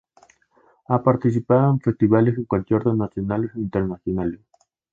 [0.87, 4.39] Ha participado en festivales y conciertos nacionales e internacionales.